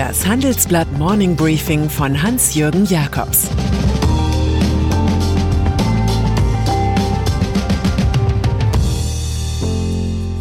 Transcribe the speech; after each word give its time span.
Das 0.00 0.26
Handelsblatt 0.26 0.90
Morning 0.96 1.36
Briefing 1.36 1.90
von 1.90 2.22
Hans-Jürgen 2.22 2.86
Jakobs 2.86 3.50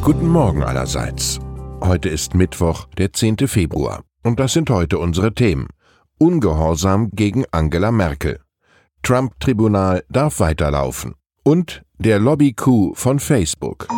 Guten 0.02 0.29
Morgen 0.29 0.64
allerseits. 0.64 1.40
Heute 1.82 2.08
ist 2.08 2.36
Mittwoch, 2.36 2.87
der 2.97 3.12
10. 3.12 3.50
Februar. 3.50 4.04
Und 4.24 4.40
das 4.40 4.54
sind 4.54 4.69
heute 4.69 4.97
unsere 4.97 5.33
Themen. 5.33 5.68
Ungehorsam 6.18 7.10
gegen 7.12 7.44
Angela 7.51 7.91
Merkel. 7.91 8.40
Trump-Tribunal 9.04 10.05
darf 10.08 10.40
weiterlaufen. 10.40 11.15
Und 11.44 11.82
der 11.97 12.19
Lobby-Coup 12.19 12.96
von 12.96 13.19
Facebook. 13.19 13.90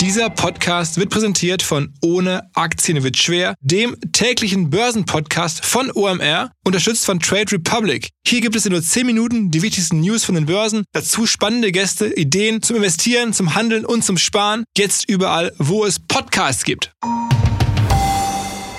Dieser 0.00 0.30
Podcast 0.30 0.96
wird 0.96 1.10
präsentiert 1.10 1.60
von 1.60 1.92
Ohne 2.00 2.48
Aktien 2.54 3.02
wird 3.02 3.16
schwer, 3.16 3.56
dem 3.60 3.96
täglichen 4.12 4.70
Börsenpodcast 4.70 5.64
von 5.64 5.90
OMR, 5.92 6.52
unterstützt 6.64 7.04
von 7.04 7.18
Trade 7.18 7.50
Republic. 7.50 8.10
Hier 8.24 8.40
gibt 8.40 8.54
es 8.54 8.64
in 8.64 8.72
nur 8.72 8.82
10 8.82 9.04
Minuten 9.04 9.50
die 9.50 9.60
wichtigsten 9.60 10.00
News 10.00 10.24
von 10.24 10.36
den 10.36 10.46
Börsen, 10.46 10.84
dazu 10.92 11.26
spannende 11.26 11.72
Gäste, 11.72 12.14
Ideen 12.14 12.62
zum 12.62 12.76
Investieren, 12.76 13.32
zum 13.32 13.56
Handeln 13.56 13.84
und 13.84 14.04
zum 14.04 14.18
Sparen. 14.18 14.62
Jetzt 14.76 15.10
überall, 15.10 15.52
wo 15.58 15.84
es 15.84 15.98
Podcasts 15.98 16.62
gibt. 16.62 16.92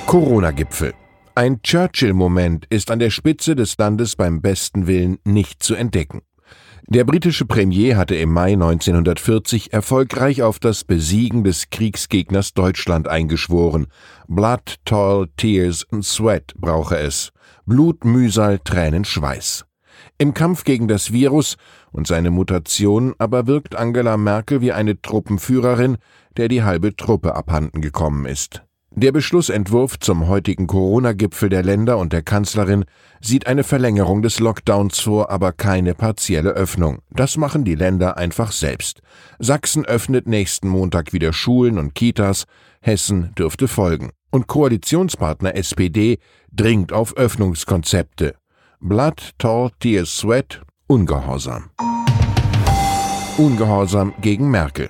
Corona-Gipfel. 0.05 0.93
Ein 1.35 1.61
Churchill-Moment 1.61 2.65
ist 2.69 2.91
an 2.91 2.99
der 2.99 3.09
Spitze 3.09 3.55
des 3.55 3.77
Landes 3.77 4.15
beim 4.15 4.41
besten 4.41 4.87
Willen 4.87 5.19
nicht 5.25 5.61
zu 5.61 5.75
entdecken. 5.75 6.21
Der 6.87 7.03
britische 7.03 7.45
Premier 7.45 7.97
hatte 7.97 8.15
im 8.15 8.31
Mai 8.31 8.53
1940 8.53 9.73
erfolgreich 9.73 10.41
auf 10.41 10.59
das 10.59 10.83
Besiegen 10.83 11.43
des 11.43 11.69
Kriegsgegners 11.69 12.53
Deutschland 12.53 13.07
eingeschworen. 13.07 13.87
Blood, 14.27 14.75
Toil, 14.85 15.27
Tears 15.37 15.85
and 15.91 16.05
Sweat 16.05 16.53
brauche 16.55 16.97
es. 16.97 17.31
Blut, 17.65 18.05
Mühsal, 18.05 18.59
Tränen, 18.59 19.05
Schweiß. 19.05 19.65
Im 20.17 20.33
Kampf 20.33 20.63
gegen 20.63 20.87
das 20.87 21.11
Virus 21.11 21.57
und 21.91 22.07
seine 22.07 22.31
Mutation 22.31 23.13
aber 23.17 23.47
wirkt 23.47 23.75
Angela 23.75 24.17
Merkel 24.17 24.61
wie 24.61 24.71
eine 24.71 25.01
Truppenführerin, 25.01 25.97
der 26.37 26.47
die 26.47 26.63
halbe 26.63 26.95
Truppe 26.95 27.35
abhanden 27.35 27.81
gekommen 27.81 28.25
ist. 28.25 28.63
Der 28.91 29.11
Beschlussentwurf 29.11 29.99
zum 29.99 30.27
heutigen 30.27 30.65
Corona-Gipfel 30.65 31.49
der 31.49 31.63
Länder 31.63 31.99
und 31.99 32.11
der 32.11 32.23
Kanzlerin 32.23 32.85
sieht 33.21 33.45
eine 33.45 33.63
Verlängerung 33.63 34.23
des 34.23 34.39
Lockdowns 34.39 34.99
vor, 34.99 35.29
aber 35.29 35.53
keine 35.53 35.93
partielle 35.93 36.49
Öffnung. 36.49 36.99
Das 37.11 37.37
machen 37.37 37.63
die 37.63 37.75
Länder 37.75 38.17
einfach 38.17 38.51
selbst. 38.51 39.01
Sachsen 39.37 39.85
öffnet 39.85 40.27
nächsten 40.27 40.67
Montag 40.67 41.13
wieder 41.13 41.33
Schulen 41.33 41.77
und 41.77 41.93
Kitas, 41.93 42.45
Hessen 42.81 43.33
dürfte 43.37 43.67
folgen. 43.67 44.09
Und 44.31 44.47
Koalitionspartner 44.47 45.55
SPD 45.55 46.17
dringt 46.51 46.91
auf 46.91 47.15
Öffnungskonzepte. 47.15 48.35
Blood, 48.79 49.31
Tall, 49.37 49.69
Tears, 49.79 50.17
Sweat, 50.17 50.61
Ungehorsam. 50.87 51.69
Ungehorsam 53.37 54.13
gegen 54.21 54.49
Merkel. 54.49 54.89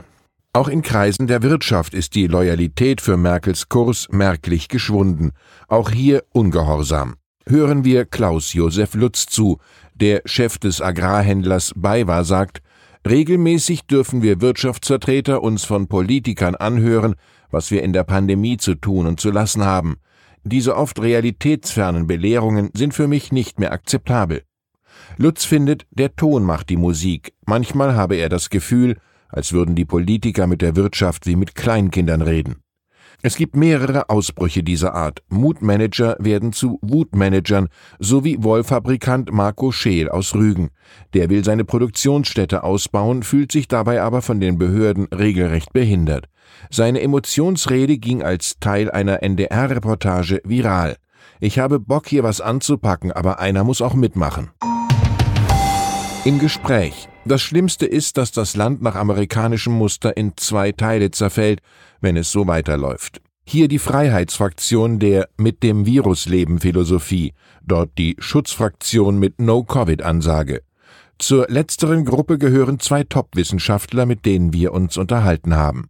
Auch 0.52 0.68
in 0.68 0.82
Kreisen 0.82 1.28
der 1.28 1.44
Wirtschaft 1.44 1.94
ist 1.94 2.16
die 2.16 2.26
Loyalität 2.26 3.02
für 3.02 3.18
Merkels 3.18 3.70
Kurs 3.70 4.08
merklich 4.10 4.68
geschwunden. 4.68 5.32
Auch 5.68 5.92
hier 5.92 6.24
ungehorsam. 6.32 7.18
Hören 7.48 7.86
wir 7.86 8.06
Klaus 8.06 8.54
Josef 8.54 8.96
Lutz 8.96 9.28
zu, 9.28 9.60
der 9.94 10.24
Chef 10.26 10.58
des 10.58 10.82
Agrarhändlers 10.82 11.74
BayWa 11.76 12.24
sagt, 12.24 12.64
regelmäßig 13.08 13.86
dürfen 13.86 14.24
wir 14.24 14.42
Wirtschaftsvertreter 14.42 15.44
uns 15.44 15.66
von 15.66 15.88
Politikern 15.88 16.56
anhören, 16.56 17.14
was 17.52 17.70
wir 17.70 17.84
in 17.84 17.94
der 17.94 18.04
Pandemie 18.04 18.58
zu 18.58 18.74
tun 18.74 19.06
und 19.06 19.20
zu 19.20 19.30
lassen 19.30 19.64
haben. 19.64 19.98
Diese 20.44 20.76
oft 20.76 21.00
realitätsfernen 21.00 22.08
Belehrungen 22.08 22.72
sind 22.74 22.96
für 22.96 23.08
mich 23.08 23.32
nicht 23.32 23.60
mehr 23.60 23.72
akzeptabel. 23.72 24.42
Lutz 25.18 25.46
findet, 25.46 25.86
der 25.92 26.16
Ton 26.16 26.44
macht 26.44 26.70
die 26.70 26.78
Musik. 26.78 27.34
Manchmal 27.46 27.96
habe 27.96 28.16
er 28.16 28.30
das 28.30 28.50
Gefühl, 28.50 28.98
als 29.30 29.54
würden 29.54 29.76
die 29.76 29.86
Politiker 29.86 30.48
mit 30.48 30.62
der 30.62 30.76
Wirtschaft 30.76 31.26
wie 31.26 31.36
mit 31.36 31.56
Kleinkindern 31.56 32.22
reden. 32.22 32.58
Es 33.22 33.36
gibt 33.36 33.58
mehrere 33.58 34.10
Ausbrüche 34.10 34.64
dieser 34.64 34.96
Art. 34.96 35.24
Mutmanager 35.28 36.16
werden 36.20 36.54
zu 36.54 36.80
Wutmanagern, 36.82 37.68
so 38.00 38.24
wie 38.24 38.42
Wollfabrikant 38.42 39.34
Marco 39.34 39.74
Scheel 39.74 40.08
aus 40.08 40.36
Rügen. 40.36 40.70
Der 41.14 41.30
will 41.30 41.44
seine 41.44 41.66
Produktionsstätte 41.66 42.64
ausbauen, 42.64 43.24
fühlt 43.24 43.52
sich 43.52 43.68
dabei 43.68 44.02
aber 44.02 44.22
von 44.22 44.40
den 44.40 44.58
Behörden 44.58 45.08
regelrecht 45.08 45.74
behindert. 45.74 46.28
Seine 46.70 47.02
Emotionsrede 47.02 47.98
ging 47.98 48.24
als 48.24 48.56
Teil 48.62 48.90
einer 48.90 49.22
NDR-Reportage 49.22 50.42
viral. 50.46 50.96
Ich 51.42 51.60
habe 51.60 51.80
Bock, 51.80 52.08
hier 52.08 52.24
was 52.24 52.40
anzupacken, 52.40 53.12
aber 53.12 53.40
einer 53.40 53.66
muss 53.66 53.82
auch 53.82 53.96
mitmachen. 53.96 54.50
Im 56.26 56.38
Gespräch. 56.38 57.08
Das 57.24 57.42
Schlimmste 57.42 57.86
ist, 57.86 58.18
dass 58.18 58.34
das 58.34 58.58
Land 58.58 58.82
nach 58.82 58.96
amerikanischem 58.96 59.72
Muster 59.72 60.18
in 60.18 60.34
zwei 60.36 60.74
Teile 60.74 61.12
zerfällt, 61.12 61.62
wenn 62.02 62.18
es 62.18 62.30
so 62.30 62.46
weiterläuft. 62.46 63.22
Hier 63.46 63.70
die 63.70 63.80
Freiheitsfraktion 63.80 65.00
der 65.00 65.30
Mit 65.38 65.64
dem 65.64 65.86
Virus 65.86 66.26
leben 66.26 66.60
Philosophie, 66.60 67.34
dort 67.66 67.98
die 67.98 68.18
Schutzfraktion 68.20 69.18
mit 69.18 69.40
No-Covid-Ansage. 69.40 70.62
Zur 71.20 71.48
letzteren 71.48 72.04
Gruppe 72.04 72.38
gehören 72.38 72.80
zwei 72.80 73.06
Top-Wissenschaftler, 73.06 74.06
mit 74.06 74.26
denen 74.26 74.52
wir 74.52 74.74
uns 74.74 74.98
unterhalten 74.98 75.56
haben. 75.56 75.88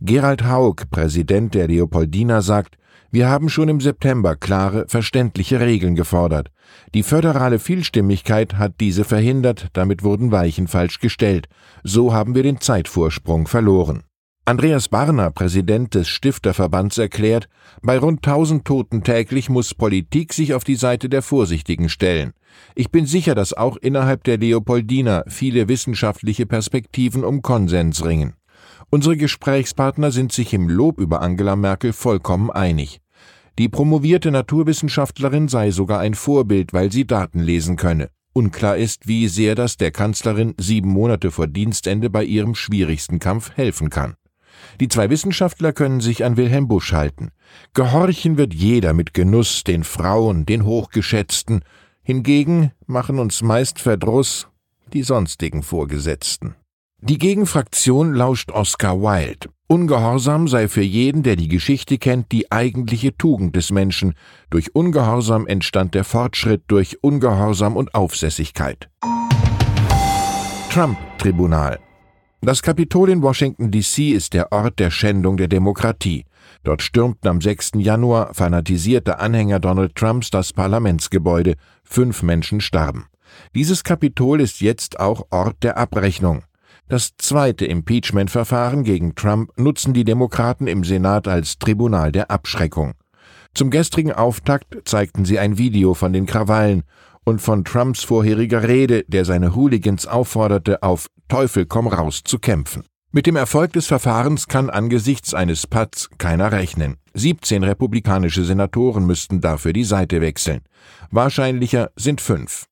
Gerald 0.00 0.44
Haug, 0.44 0.90
Präsident 0.90 1.54
der 1.54 1.68
Leopoldina, 1.68 2.40
sagt, 2.40 2.78
wir 3.10 3.28
haben 3.28 3.48
schon 3.48 3.68
im 3.68 3.80
September 3.80 4.36
klare, 4.36 4.86
verständliche 4.88 5.60
Regeln 5.60 5.94
gefordert. 5.94 6.50
Die 6.94 7.02
föderale 7.02 7.58
Vielstimmigkeit 7.58 8.54
hat 8.54 8.74
diese 8.80 9.04
verhindert, 9.04 9.68
damit 9.72 10.02
wurden 10.02 10.32
Weichen 10.32 10.68
falsch 10.68 11.00
gestellt. 11.00 11.48
So 11.82 12.12
haben 12.12 12.34
wir 12.34 12.42
den 12.42 12.60
Zeitvorsprung 12.60 13.46
verloren. 13.46 14.02
Andreas 14.48 14.88
Barner, 14.88 15.32
Präsident 15.32 15.96
des 15.96 16.06
Stifterverbands, 16.06 16.98
erklärt, 16.98 17.48
bei 17.82 17.98
rund 17.98 18.24
1000 18.24 18.64
Toten 18.64 19.02
täglich 19.02 19.48
muss 19.48 19.74
Politik 19.74 20.32
sich 20.32 20.54
auf 20.54 20.62
die 20.62 20.76
Seite 20.76 21.08
der 21.08 21.22
Vorsichtigen 21.22 21.88
stellen. 21.88 22.32
Ich 22.76 22.92
bin 22.92 23.06
sicher, 23.06 23.34
dass 23.34 23.54
auch 23.54 23.76
innerhalb 23.76 24.22
der 24.22 24.38
Leopoldina 24.38 25.24
viele 25.26 25.66
wissenschaftliche 25.66 26.46
Perspektiven 26.46 27.24
um 27.24 27.42
Konsens 27.42 28.04
ringen. 28.04 28.35
Unsere 28.90 29.16
Gesprächspartner 29.16 30.12
sind 30.12 30.32
sich 30.32 30.54
im 30.54 30.68
Lob 30.68 31.00
über 31.00 31.20
Angela 31.20 31.56
Merkel 31.56 31.92
vollkommen 31.92 32.50
einig. 32.50 33.00
Die 33.58 33.68
promovierte 33.68 34.30
Naturwissenschaftlerin 34.30 35.48
sei 35.48 35.70
sogar 35.70 36.00
ein 36.00 36.14
Vorbild, 36.14 36.72
weil 36.72 36.92
sie 36.92 37.06
Daten 37.06 37.40
lesen 37.40 37.76
könne. 37.76 38.10
Unklar 38.32 38.76
ist, 38.76 39.08
wie 39.08 39.28
sehr 39.28 39.54
das 39.54 39.78
der 39.78 39.90
Kanzlerin 39.90 40.54
sieben 40.58 40.90
Monate 40.90 41.30
vor 41.30 41.46
Dienstende 41.46 42.10
bei 42.10 42.22
ihrem 42.22 42.54
schwierigsten 42.54 43.18
Kampf 43.18 43.56
helfen 43.56 43.88
kann. 43.88 44.14
Die 44.78 44.88
zwei 44.88 45.10
Wissenschaftler 45.10 45.72
können 45.72 46.00
sich 46.00 46.24
an 46.24 46.36
Wilhelm 46.36 46.68
Busch 46.68 46.92
halten. 46.92 47.30
Gehorchen 47.72 48.36
wird 48.36 48.52
jeder 48.52 48.92
mit 48.92 49.14
Genuss 49.14 49.64
den 49.64 49.84
Frauen, 49.84 50.44
den 50.44 50.64
Hochgeschätzten. 50.64 51.62
Hingegen 52.02 52.72
machen 52.86 53.18
uns 53.18 53.42
meist 53.42 53.80
Verdruss 53.80 54.48
die 54.92 55.02
sonstigen 55.02 55.62
Vorgesetzten. 55.62 56.54
Die 57.08 57.18
Gegenfraktion 57.18 58.14
lauscht 58.14 58.50
Oscar 58.50 59.00
Wilde. 59.00 59.48
Ungehorsam 59.68 60.48
sei 60.48 60.66
für 60.66 60.82
jeden, 60.82 61.22
der 61.22 61.36
die 61.36 61.46
Geschichte 61.46 61.98
kennt, 61.98 62.32
die 62.32 62.50
eigentliche 62.50 63.16
Tugend 63.16 63.54
des 63.54 63.70
Menschen. 63.70 64.14
Durch 64.50 64.74
Ungehorsam 64.74 65.46
entstand 65.46 65.94
der 65.94 66.02
Fortschritt, 66.02 66.64
durch 66.66 67.04
Ungehorsam 67.04 67.76
und 67.76 67.94
Aufsässigkeit. 67.94 68.88
Trump-Tribunal 70.72 71.78
Das 72.40 72.60
Kapitol 72.60 73.10
in 73.10 73.22
Washington, 73.22 73.70
D.C. 73.70 74.08
ist 74.08 74.34
der 74.34 74.50
Ort 74.50 74.80
der 74.80 74.90
Schändung 74.90 75.36
der 75.36 75.46
Demokratie. 75.46 76.24
Dort 76.64 76.82
stürmten 76.82 77.30
am 77.30 77.40
6. 77.40 77.74
Januar 77.76 78.34
fanatisierte 78.34 79.20
Anhänger 79.20 79.60
Donald 79.60 79.94
Trumps 79.94 80.30
das 80.30 80.52
Parlamentsgebäude. 80.52 81.54
Fünf 81.84 82.24
Menschen 82.24 82.60
starben. 82.60 83.06
Dieses 83.54 83.84
Kapitol 83.84 84.40
ist 84.40 84.60
jetzt 84.60 84.98
auch 84.98 85.28
Ort 85.30 85.62
der 85.62 85.76
Abrechnung. 85.76 86.42
Das 86.88 87.16
zweite 87.18 87.66
Impeachment-Verfahren 87.66 88.84
gegen 88.84 89.16
Trump 89.16 89.50
nutzen 89.58 89.92
die 89.92 90.04
Demokraten 90.04 90.68
im 90.68 90.84
Senat 90.84 91.26
als 91.26 91.58
Tribunal 91.58 92.12
der 92.12 92.30
Abschreckung. 92.30 92.94
Zum 93.54 93.70
gestrigen 93.70 94.12
Auftakt 94.12 94.76
zeigten 94.84 95.24
sie 95.24 95.40
ein 95.40 95.58
Video 95.58 95.94
von 95.94 96.12
den 96.12 96.26
Krawallen 96.26 96.84
und 97.24 97.42
von 97.42 97.64
Trumps 97.64 98.04
vorheriger 98.04 98.68
Rede, 98.68 99.02
der 99.08 99.24
seine 99.24 99.56
Hooligans 99.56 100.06
aufforderte, 100.06 100.84
auf 100.84 101.08
Teufel 101.28 101.66
komm 101.66 101.88
raus 101.88 102.22
zu 102.24 102.38
kämpfen. 102.38 102.84
Mit 103.10 103.26
dem 103.26 103.34
Erfolg 103.34 103.72
des 103.72 103.86
Verfahrens 103.88 104.46
kann 104.46 104.70
angesichts 104.70 105.34
eines 105.34 105.66
Patts 105.66 106.08
keiner 106.18 106.52
rechnen. 106.52 106.98
17 107.14 107.64
republikanische 107.64 108.44
Senatoren 108.44 109.06
müssten 109.06 109.40
dafür 109.40 109.72
die 109.72 109.84
Seite 109.84 110.20
wechseln. 110.20 110.60
Wahrscheinlicher 111.10 111.90
sind 111.96 112.20
fünf. 112.20 112.66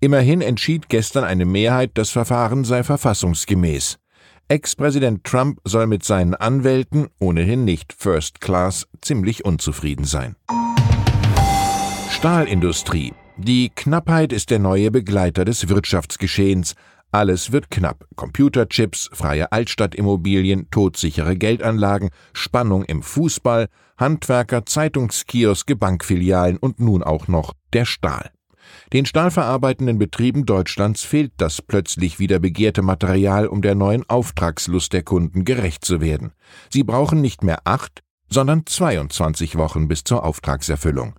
Immerhin 0.00 0.42
entschied 0.42 0.88
gestern 0.88 1.24
eine 1.24 1.44
Mehrheit, 1.44 1.90
das 1.94 2.10
Verfahren 2.10 2.62
sei 2.62 2.84
verfassungsgemäß. 2.84 3.98
Ex-Präsident 4.46 5.24
Trump 5.24 5.58
soll 5.64 5.88
mit 5.88 6.04
seinen 6.04 6.34
Anwälten, 6.34 7.08
ohnehin 7.18 7.64
nicht 7.64 7.92
First 7.92 8.40
Class, 8.40 8.86
ziemlich 9.00 9.44
unzufrieden 9.44 10.04
sein. 10.04 10.36
Stahlindustrie. 12.10 13.12
Die 13.36 13.70
Knappheit 13.74 14.32
ist 14.32 14.50
der 14.50 14.60
neue 14.60 14.92
Begleiter 14.92 15.44
des 15.44 15.68
Wirtschaftsgeschehens. 15.68 16.76
Alles 17.10 17.50
wird 17.50 17.70
knapp. 17.70 18.06
Computerchips, 18.14 19.10
freie 19.12 19.50
Altstadtimmobilien, 19.50 20.70
todsichere 20.70 21.36
Geldanlagen, 21.36 22.10
Spannung 22.32 22.84
im 22.84 23.02
Fußball, 23.02 23.66
Handwerker, 23.96 24.64
Zeitungskioske, 24.64 25.74
Bankfilialen 25.74 26.56
und 26.56 26.78
nun 26.78 27.02
auch 27.02 27.26
noch 27.26 27.52
der 27.72 27.84
Stahl. 27.84 28.30
Den 28.92 29.04
stahlverarbeitenden 29.04 29.98
Betrieben 29.98 30.46
Deutschlands 30.46 31.02
fehlt 31.02 31.32
das 31.36 31.60
plötzlich 31.60 32.18
wieder 32.18 32.38
begehrte 32.38 32.80
Material, 32.80 33.46
um 33.46 33.60
der 33.60 33.74
neuen 33.74 34.08
Auftragslust 34.08 34.94
der 34.94 35.02
Kunden 35.02 35.44
gerecht 35.44 35.84
zu 35.84 36.00
werden. 36.00 36.32
Sie 36.70 36.84
brauchen 36.84 37.20
nicht 37.20 37.42
mehr 37.42 37.60
acht, 37.64 38.02
sondern 38.30 38.64
22 38.64 39.56
Wochen 39.56 39.88
bis 39.88 40.04
zur 40.04 40.24
Auftragserfüllung. 40.24 41.14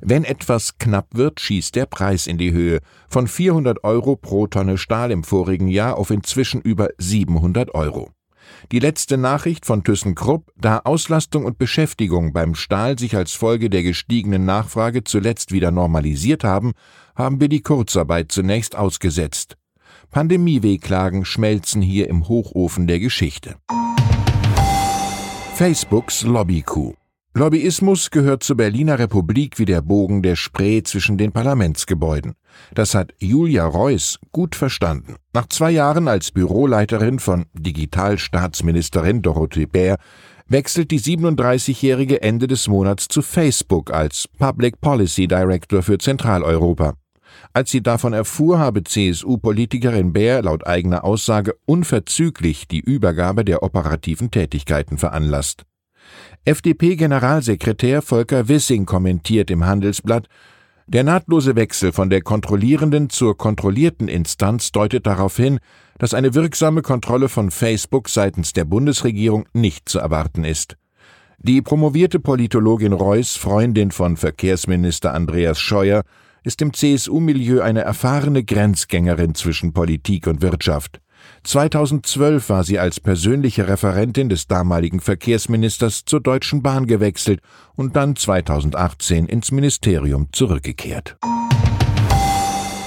Wenn 0.00 0.24
etwas 0.24 0.78
knapp 0.78 1.08
wird, 1.12 1.40
schießt 1.40 1.74
der 1.74 1.86
Preis 1.86 2.26
in 2.26 2.38
die 2.38 2.52
Höhe 2.52 2.80
von 3.08 3.28
400 3.28 3.84
Euro 3.84 4.16
pro 4.16 4.46
Tonne 4.46 4.78
Stahl 4.78 5.10
im 5.10 5.22
vorigen 5.22 5.68
Jahr 5.68 5.98
auf 5.98 6.10
inzwischen 6.10 6.62
über 6.62 6.88
700 6.96 7.74
Euro. 7.74 8.10
Die 8.72 8.78
letzte 8.78 9.16
Nachricht 9.16 9.66
von 9.66 9.84
ThyssenKrupp, 9.84 10.52
da 10.56 10.80
Auslastung 10.84 11.44
und 11.44 11.58
Beschäftigung 11.58 12.32
beim 12.32 12.54
Stahl 12.54 12.98
sich 12.98 13.16
als 13.16 13.32
Folge 13.32 13.70
der 13.70 13.82
gestiegenen 13.82 14.44
Nachfrage 14.44 15.04
zuletzt 15.04 15.52
wieder 15.52 15.70
normalisiert 15.70 16.44
haben, 16.44 16.72
haben 17.14 17.40
wir 17.40 17.48
die 17.48 17.62
Kurzarbeit 17.62 18.32
zunächst 18.32 18.76
ausgesetzt. 18.76 19.56
Pandemiewehklagen 20.10 21.24
schmelzen 21.24 21.82
hier 21.82 22.08
im 22.08 22.28
Hochofen 22.28 22.86
der 22.86 22.98
Geschichte. 22.98 23.56
Facebooks 25.54 26.22
Lobbycoup. 26.22 26.99
Lobbyismus 27.32 28.10
gehört 28.10 28.42
zur 28.42 28.56
Berliner 28.56 28.98
Republik 28.98 29.60
wie 29.60 29.64
der 29.64 29.82
Bogen 29.82 30.20
der 30.20 30.34
Spree 30.34 30.82
zwischen 30.82 31.16
den 31.16 31.30
Parlamentsgebäuden. 31.30 32.34
Das 32.74 32.96
hat 32.96 33.12
Julia 33.20 33.66
Reuss 33.66 34.18
gut 34.32 34.56
verstanden. 34.56 35.14
Nach 35.32 35.46
zwei 35.46 35.70
Jahren 35.70 36.08
als 36.08 36.32
Büroleiterin 36.32 37.20
von 37.20 37.46
Digitalstaatsministerin 37.54 39.22
Dorothee 39.22 39.66
Bär 39.66 39.98
wechselt 40.48 40.90
die 40.90 40.98
37-jährige 40.98 42.20
Ende 42.20 42.48
des 42.48 42.66
Monats 42.66 43.06
zu 43.06 43.22
Facebook 43.22 43.92
als 43.92 44.26
Public 44.36 44.80
Policy 44.80 45.28
Director 45.28 45.84
für 45.84 45.98
Zentraleuropa. 45.98 46.94
Als 47.52 47.70
sie 47.70 47.80
davon 47.80 48.12
erfuhr, 48.12 48.58
habe 48.58 48.82
CSU-Politikerin 48.82 50.12
Bär 50.12 50.42
laut 50.42 50.66
eigener 50.66 51.04
Aussage 51.04 51.54
unverzüglich 51.64 52.66
die 52.66 52.80
Übergabe 52.80 53.44
der 53.44 53.62
operativen 53.62 54.32
Tätigkeiten 54.32 54.98
veranlasst. 54.98 55.64
FDP-Generalsekretär 56.46 58.00
Volker 58.00 58.48
Wissing 58.48 58.86
kommentiert 58.86 59.50
im 59.50 59.66
Handelsblatt, 59.66 60.26
der 60.86 61.04
nahtlose 61.04 61.54
Wechsel 61.54 61.92
von 61.92 62.08
der 62.08 62.22
kontrollierenden 62.22 63.10
zur 63.10 63.36
kontrollierten 63.36 64.08
Instanz 64.08 64.72
deutet 64.72 65.06
darauf 65.06 65.36
hin, 65.36 65.58
dass 65.98 66.14
eine 66.14 66.32
wirksame 66.34 66.80
Kontrolle 66.80 67.28
von 67.28 67.50
Facebook 67.50 68.08
seitens 68.08 68.54
der 68.54 68.64
Bundesregierung 68.64 69.44
nicht 69.52 69.88
zu 69.88 69.98
erwarten 69.98 70.44
ist. 70.44 70.76
Die 71.38 71.60
promovierte 71.60 72.18
Politologin 72.20 72.94
Reuss, 72.94 73.36
Freundin 73.36 73.90
von 73.90 74.16
Verkehrsminister 74.16 75.12
Andreas 75.12 75.60
Scheuer, 75.60 76.04
ist 76.42 76.62
im 76.62 76.72
CSU-Milieu 76.72 77.60
eine 77.60 77.82
erfahrene 77.82 78.44
Grenzgängerin 78.44 79.34
zwischen 79.34 79.74
Politik 79.74 80.26
und 80.26 80.40
Wirtschaft. 80.40 81.00
2012 81.44 82.48
war 82.48 82.64
sie 82.64 82.78
als 82.78 83.00
persönliche 83.00 83.68
Referentin 83.68 84.28
des 84.28 84.46
damaligen 84.46 85.00
Verkehrsministers 85.00 86.04
zur 86.04 86.20
Deutschen 86.20 86.62
Bahn 86.62 86.86
gewechselt 86.86 87.40
und 87.76 87.96
dann 87.96 88.16
2018 88.16 89.26
ins 89.26 89.50
Ministerium 89.52 90.28
zurückgekehrt. 90.32 91.16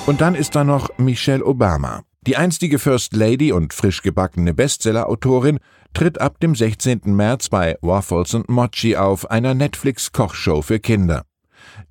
Und 0.06 0.21
dann 0.21 0.35
ist 0.35 0.56
da 0.56 0.63
noch 0.63 0.97
Michelle 0.97 1.45
Obama. 1.45 2.03
Die 2.25 2.38
einstige 2.38 2.80
First 2.80 3.13
Lady 3.15 3.51
und 3.51 3.74
frisch 3.74 4.01
gebackene 4.01 4.53
Bestsellerautorin 4.53 5.59
tritt 5.94 6.21
ab 6.21 6.39
dem 6.39 6.56
16. 6.56 7.01
März 7.06 7.50
bei 7.50 7.77
Waffles 7.81 8.33
und 8.33 8.50
Mochi 8.50 8.95
auf, 8.95 9.29
einer 9.29 9.53
Netflix-Kochshow 9.53 10.62
für 10.62 10.79
Kinder. 10.79 11.24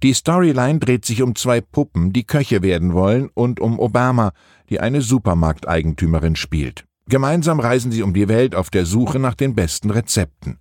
Die 0.03 0.15
Storyline 0.15 0.79
dreht 0.79 1.05
sich 1.05 1.23
um 1.23 1.35
zwei 1.35 1.61
Puppen, 1.61 2.13
die 2.13 2.25
Köche 2.25 2.63
werden 2.63 2.93
wollen, 2.93 3.31
und 3.35 3.61
um 3.61 3.79
Obama, 3.79 4.33
die 4.71 4.81
eine 4.81 5.01
Supermarkteigentümerin 5.03 6.37
spielt. 6.37 6.85
Gemeinsam 7.09 7.61
reisen 7.61 7.93
sie 7.93 8.03
um 8.03 8.15
die 8.15 8.29
Welt 8.29 8.55
auf 8.55 8.71
der 8.71 8.87
Suche 8.87 9.19
nach 9.19 9.35
den 9.35 9.55
besten 9.55 9.91
Rezepten. 9.91 10.59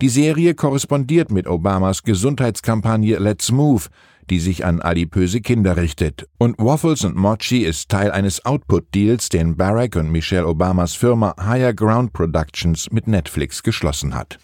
Die 0.00 0.08
Serie 0.08 0.54
korrespondiert 0.54 1.30
mit 1.30 1.46
Obamas 1.46 2.02
Gesundheitskampagne 2.02 3.18
Let's 3.18 3.50
Move, 3.50 3.84
die 4.30 4.38
sich 4.38 4.64
an 4.64 4.80
adipöse 4.80 5.40
Kinder 5.40 5.76
richtet. 5.76 6.28
Und 6.38 6.56
Waffles 6.58 7.04
and 7.04 7.16
Mochi 7.16 7.64
ist 7.64 7.88
Teil 7.88 8.10
eines 8.10 8.44
Output-Deals, 8.44 9.28
den 9.28 9.56
Barack 9.56 9.96
und 9.96 10.10
Michelle 10.10 10.46
Obamas 10.46 10.94
Firma 10.94 11.34
Higher 11.38 11.74
Ground 11.74 12.12
Productions 12.12 12.90
mit 12.92 13.08
Netflix 13.08 13.62
geschlossen 13.62 14.14
hat. 14.14 14.38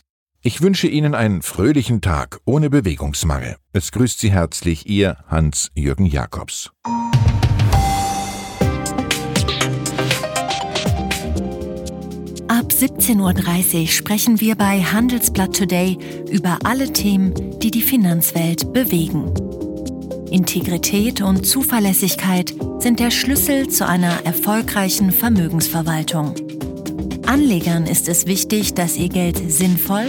Ich 0.47 0.63
wünsche 0.63 0.87
Ihnen 0.87 1.17
einen 1.17 1.43
fröhlichen 1.43 2.01
Tag 2.01 2.39
ohne 2.45 2.71
Bewegungsmangel. 2.71 3.57
Es 3.73 3.91
grüßt 3.91 4.21
Sie 4.21 4.31
herzlich 4.31 4.89
Ihr 4.89 5.17
Hans-Jürgen 5.27 6.07
Jakobs. 6.07 6.71
Ab 12.47 12.71
17.30 12.71 13.81
Uhr 13.81 13.87
sprechen 13.89 14.41
wir 14.41 14.55
bei 14.55 14.81
Handelsblatt 14.83 15.57
Today 15.57 15.99
über 16.31 16.61
alle 16.63 16.93
Themen, 16.93 17.59
die 17.59 17.73
die 17.73 17.83
Finanzwelt 17.83 18.73
bewegen. 18.73 19.35
Integrität 20.31 21.23
und 21.23 21.45
Zuverlässigkeit 21.45 22.55
sind 22.79 23.01
der 23.01 23.11
Schlüssel 23.11 23.67
zu 23.67 23.85
einer 23.85 24.25
erfolgreichen 24.25 25.11
Vermögensverwaltung. 25.11 26.37
Anlegern 27.27 27.87
ist 27.87 28.09
es 28.09 28.27
wichtig, 28.27 28.75
dass 28.75 28.97
ihr 28.97 29.09
Geld 29.09 29.51
sinnvoll, 29.51 30.09